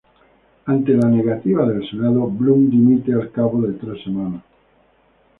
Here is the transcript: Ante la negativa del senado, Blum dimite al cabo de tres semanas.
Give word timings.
Ante 0.65 0.95
la 0.95 1.07
negativa 1.07 1.63
del 1.67 1.87
senado, 1.87 2.25
Blum 2.25 2.71
dimite 2.71 3.13
al 3.13 3.29
cabo 3.31 3.61
de 3.61 3.73
tres 3.73 4.03
semanas. 4.03 4.41